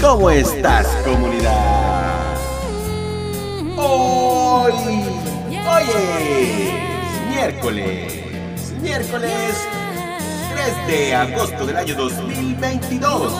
¿Cómo 0.00 0.30
estás, 0.30 0.86
comunidad? 1.04 2.36
Hoy, 3.76 4.72
hoy 5.48 5.84
es 6.20 7.28
miércoles, 7.30 8.12
miércoles 8.80 9.32
3 10.52 10.86
de 10.86 11.14
agosto 11.14 11.66
del 11.66 11.76
año 11.76 11.94
2022. 11.94 13.32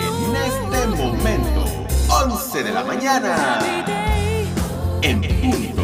Y 0.00 0.24
en 0.24 0.36
este 0.36 0.86
momento, 0.96 1.64
11 2.08 2.62
de 2.62 2.72
la 2.72 2.84
mañana, 2.84 3.58
en 5.02 5.20
punto. 5.20 5.82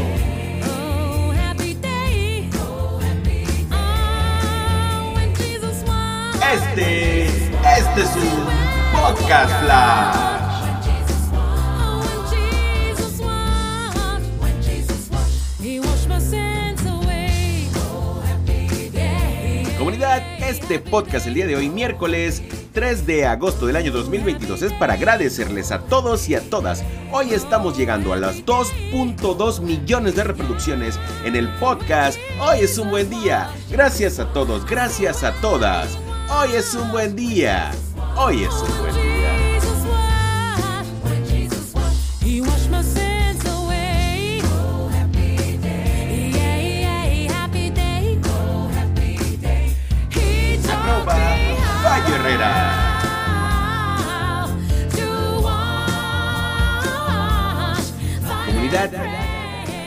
Este, 6.55 7.25
este 7.27 8.03
es 8.03 8.17
un 8.17 8.64
podcast 9.05 9.53
flash. 9.63 10.65
Comunidad, 19.77 20.23
este 20.41 20.79
podcast 20.79 21.27
el 21.27 21.35
día 21.35 21.47
de 21.47 21.55
hoy, 21.55 21.69
miércoles 21.69 22.43
3 22.73 23.07
de 23.07 23.27
agosto 23.27 23.67
del 23.67 23.77
año 23.77 23.93
2022, 23.93 24.63
es 24.63 24.73
para 24.73 24.95
agradecerles 24.95 25.71
a 25.71 25.81
todos 25.81 26.27
y 26.31 26.35
a 26.35 26.41
todas. 26.49 26.83
Hoy 27.13 27.35
estamos 27.35 27.77
llegando 27.77 28.15
a 28.15 28.17
las 28.17 28.47
2.2 28.47 29.61
millones 29.61 30.17
de 30.17 30.25
reproducciones 30.25 30.99
en 31.27 31.37
el 31.37 31.51
podcast. 31.59 32.19
Hoy 32.41 32.61
es 32.61 32.79
un 32.79 32.89
buen 32.89 33.11
día. 33.11 33.51
Gracias 33.71 34.19
a 34.19 34.33
todos, 34.33 34.65
gracias 34.65 35.23
a 35.25 35.33
todas. 35.43 35.99
Hoy 36.31 36.55
es 36.55 36.75
un 36.75 36.91
buen 36.91 37.15
día. 37.15 37.71
Hoy 38.17 38.45
es 38.45 38.55
un 38.55 38.79
buen 38.79 38.95
día. 38.95 39.59
Arroba 50.71 51.17
Valle 51.85 52.15
Herrera. 52.15 52.51
Comunidad, 58.47 58.91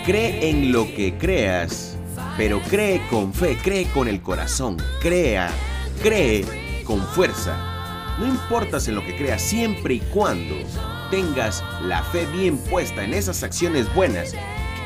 cree 0.05 0.49
en 0.49 0.71
lo 0.73 0.85
que 0.85 1.17
creas, 1.17 1.97
pero 2.35 2.61
cree 2.61 3.07
con 3.09 3.33
fe, 3.33 3.57
cree 3.63 3.85
con 3.85 4.07
el 4.09 4.21
corazón, 4.21 4.77
crea, 5.01 5.49
cree 6.01 6.83
con 6.85 7.01
fuerza. 7.01 7.76
No 8.17 8.25
importas 8.25 8.87
en 8.87 8.95
lo 8.95 9.05
que 9.05 9.15
creas, 9.15 9.41
siempre 9.41 9.95
y 9.95 9.99
cuando 9.99 10.55
tengas 11.11 11.63
la 11.83 12.01
fe 12.03 12.25
bien 12.25 12.57
puesta 12.57 13.03
en 13.03 13.13
esas 13.13 13.43
acciones 13.43 13.93
buenas. 13.93 14.33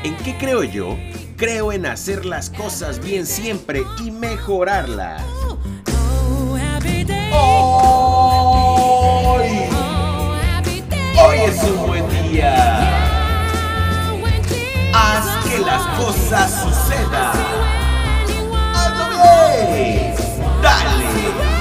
¿En 0.02 0.14
qué 0.18 0.36
creo 0.36 0.64
yo? 0.64 0.98
Creo 1.38 1.72
en 1.72 1.86
hacer 1.86 2.26
las 2.26 2.50
cosas 2.50 3.02
bien 3.02 3.26
siempre 3.26 3.84
y 4.04 4.10
mejorarlas. 4.10 5.22
Hoy, 7.34 7.88
hoy 11.18 11.38
es 11.38 11.62
un 11.64 11.86
buen 11.86 12.08
día. 12.10 12.88
Haz 14.92 15.46
que 15.46 15.58
las 15.58 15.82
cosas 15.98 16.62
sucedan. 16.62 17.32
¡Hazlo 18.74 19.08
bien! 19.72 20.14
¡Dale! 20.62 21.51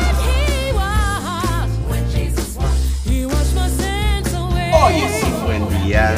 Hoy 4.84 4.96
es 4.96 5.44
buen 5.44 5.70
día. 5.84 6.16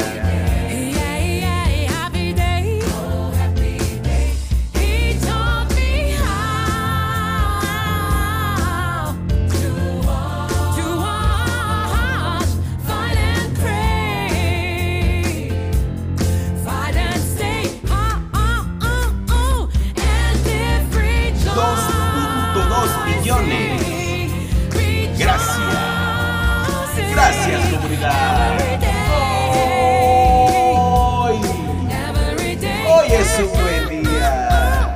Dos 21.55 21.79
2.2 22.55 23.05
millones. 23.05 24.02
Gracias, 27.25 27.69
comunidad. 27.69 28.59
Hoy, 31.23 31.37
hoy 32.85 33.07
es 33.13 33.39
un 33.39 33.49
buen 33.53 34.03
día. 34.03 34.93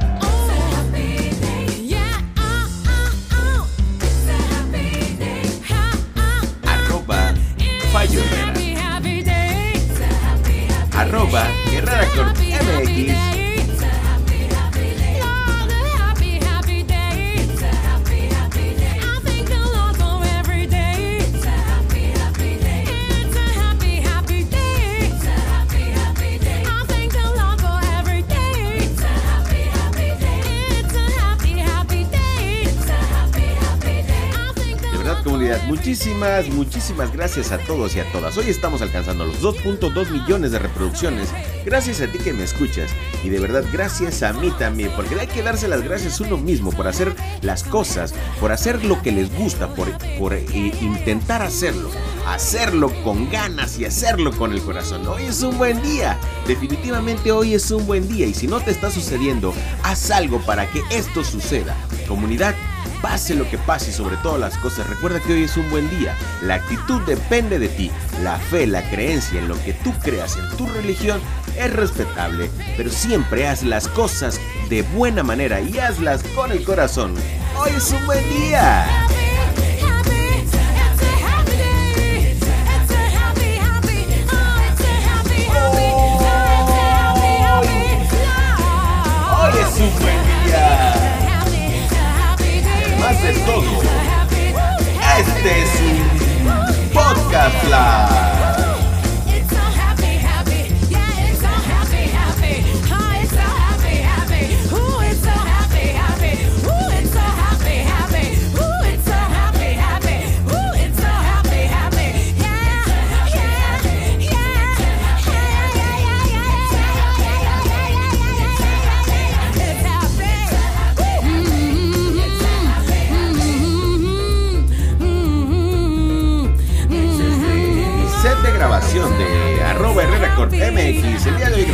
Arroba 6.65 7.33
Fallo 7.93 8.19
Herrera. 8.19 8.53
Arroba 10.99 11.47
Herrera 11.71 12.33
MX. 12.33 13.36
Comunidad, 35.27 35.61
muchísimas, 35.63 36.47
muchísimas 36.47 37.11
gracias 37.11 37.51
a 37.51 37.57
todos 37.57 37.93
y 37.97 37.99
a 37.99 38.09
todas. 38.13 38.37
Hoy 38.37 38.49
estamos 38.49 38.81
alcanzando 38.81 39.25
los 39.25 39.41
2.2 39.41 40.09
millones 40.09 40.53
de 40.53 40.59
reproducciones. 40.59 41.33
Gracias 41.65 41.99
a 41.99 42.07
ti 42.07 42.17
que 42.17 42.31
me 42.31 42.43
escuchas. 42.43 42.91
Y 43.25 43.29
de 43.29 43.41
verdad, 43.41 43.65
gracias 43.73 44.23
a 44.23 44.31
mí 44.31 44.51
también. 44.57 44.89
Porque 44.95 45.19
hay 45.19 45.27
que 45.27 45.43
darse 45.43 45.67
las 45.67 45.83
gracias 45.83 46.21
uno 46.21 46.37
mismo 46.37 46.71
por 46.71 46.87
hacer 46.87 47.13
las 47.41 47.65
cosas, 47.65 48.13
por 48.39 48.53
hacer 48.53 48.85
lo 48.85 49.01
que 49.01 49.11
les 49.11 49.29
gusta, 49.35 49.67
por, 49.75 49.91
por 50.17 50.33
eh, 50.33 50.45
intentar 50.79 51.41
hacerlo. 51.41 51.89
Hacerlo 52.25 52.89
con 53.03 53.29
ganas 53.29 53.77
y 53.79 53.85
hacerlo 53.85 54.31
con 54.31 54.53
el 54.53 54.61
corazón. 54.61 55.05
Hoy 55.07 55.23
es 55.23 55.41
un 55.41 55.57
buen 55.57 55.81
día. 55.81 56.17
Definitivamente 56.47 57.33
hoy 57.33 57.53
es 57.53 57.69
un 57.71 57.85
buen 57.85 58.07
día. 58.07 58.27
Y 58.27 58.33
si 58.33 58.47
no 58.47 58.61
te 58.61 58.71
está 58.71 58.89
sucediendo, 58.91 59.53
haz 59.83 60.09
algo 60.09 60.39
para 60.39 60.71
que 60.71 60.81
esto 60.89 61.25
suceda. 61.25 61.75
Comunidad, 62.07 62.55
Pase 63.01 63.35
lo 63.35 63.47
que 63.49 63.57
pase 63.59 63.91
y 63.91 63.93
sobre 63.93 64.17
todas 64.17 64.39
las 64.39 64.57
cosas, 64.57 64.87
recuerda 64.87 65.19
que 65.19 65.33
hoy 65.33 65.43
es 65.43 65.55
un 65.55 65.69
buen 65.69 65.89
día. 65.99 66.17
La 66.41 66.55
actitud 66.55 67.01
depende 67.03 67.59
de 67.59 67.69
ti. 67.69 67.91
La 68.23 68.37
fe, 68.37 68.65
la 68.65 68.81
creencia 68.89 69.39
en 69.39 69.47
lo 69.47 69.55
que 69.63 69.73
tú 69.73 69.93
creas 70.01 70.35
en 70.37 70.57
tu 70.57 70.65
religión 70.67 71.21
es 71.57 71.71
respetable, 71.73 72.49
pero 72.75 72.89
siempre 72.89 73.47
haz 73.47 73.63
las 73.63 73.87
cosas 73.87 74.39
de 74.69 74.81
buena 74.81 75.23
manera 75.23 75.61
y 75.61 75.77
hazlas 75.77 76.23
con 76.35 76.51
el 76.51 76.63
corazón. 76.63 77.13
Hoy 77.55 77.71
es 77.75 77.91
un 77.91 78.05
buen 78.05 78.27
día. 78.29 79.06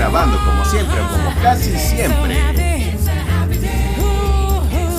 Grabando 0.04 0.38
como 0.44 0.66
siempre, 0.66 0.98
como 1.00 1.34
casi 1.42 1.80
siempre. 1.80 2.36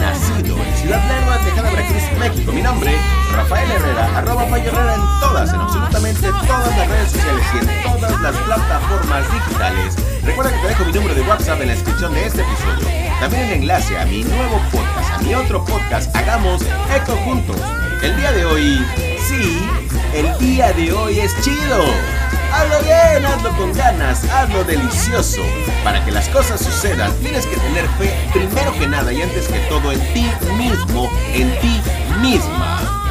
Nacido 0.01 0.56
en 0.56 0.77
Ciudad 0.77 1.03
Lerma, 1.06 1.37
Tejada, 1.45 1.71
Veracruz, 1.71 2.19
México. 2.19 2.53
Mi 2.53 2.62
nombre, 2.62 2.97
Rafael 3.33 3.71
Herrera, 3.71 4.17
arroba 4.17 4.47
Fallo 4.47 4.71
Herrera 4.71 4.95
en 4.95 5.21
todas, 5.21 5.53
en 5.53 5.61
absolutamente 5.61 6.29
todas 6.47 6.79
las 6.79 6.89
redes 6.89 7.11
sociales 7.11 7.45
y 7.53 7.59
en 7.59 7.83
todas 7.83 8.19
las 8.23 8.35
plataformas 8.35 9.25
digitales. 9.31 9.95
Recuerda 10.25 10.53
que 10.53 10.59
te 10.61 10.69
dejo 10.69 10.85
mi 10.87 10.93
número 10.93 11.15
de 11.15 11.21
WhatsApp 11.21 11.61
en 11.61 11.69
la 11.69 11.75
descripción 11.75 12.15
de 12.15 12.27
este 12.27 12.41
episodio. 12.41 12.89
También 13.21 13.43
el 13.43 13.53
enlace 13.61 13.99
a 13.99 14.06
mi 14.06 14.25
nuevo 14.25 14.59
podcast, 14.73 15.12
a 15.12 15.19
mi 15.19 15.35
otro 15.35 15.62
podcast, 15.67 16.17
Hagamos 16.17 16.62
Eco 16.97 17.15
Juntos. 17.27 17.61
El 18.03 18.17
día 18.17 18.33
de 18.33 18.47
hoy, 18.47 18.87
sí, 19.29 19.69
el 20.15 20.39
día 20.39 20.73
de 20.73 20.95
hoy 20.95 21.21
es 21.21 21.39
chido. 21.43 22.24
Hazlo 22.55 22.81
bien, 22.83 23.27
hazlo 23.27 23.51
con 23.56 23.73
ganas, 23.73 24.25
hazlo 24.31 24.62
delicioso. 24.62 25.43
Para 25.83 26.05
que 26.05 26.12
las 26.12 26.29
cosas 26.29 26.61
sucedan, 26.61 27.12
tienes 27.15 27.47
que 27.47 27.56
tener 27.56 27.89
fe 27.99 28.15
primero 28.33 28.73
que 28.79 28.87
nada 28.87 29.12
y 29.12 29.23
antes 29.23 29.49
que 29.49 29.59
todo 29.69 29.91
en 29.91 29.99
ti 30.15 30.31
mismo, 30.56 31.11
en 31.33 31.51
ti 31.61 31.81
misma. 32.23 33.11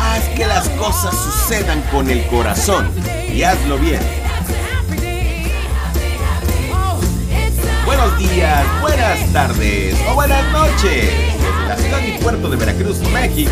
Haz 0.00 0.28
que 0.36 0.46
las 0.46 0.68
cosas 0.70 1.12
sucedan 1.12 1.82
con 1.90 2.08
el 2.08 2.24
corazón 2.28 2.88
y 3.28 3.42
hazlo 3.42 3.78
bien. 3.78 4.00
Buenos 7.84 8.16
días, 8.16 8.64
buenas 8.80 9.32
tardes 9.32 9.96
o 10.08 10.14
buenas 10.14 10.44
noches. 10.52 11.10
Desde 11.10 11.68
la 11.68 11.76
ciudad 11.76 12.00
y 12.00 12.22
puerto 12.22 12.48
de 12.48 12.56
Veracruz, 12.56 13.00
México. 13.10 13.50